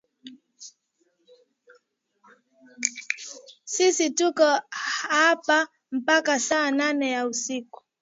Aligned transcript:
Sisi 3.73 4.07
tuko 4.17 4.47
hapa 5.03 5.67
mpaka 5.97 6.33
saa 6.47 6.69
nane 6.77 7.07
ya 7.15 7.21
usiku 7.31 7.79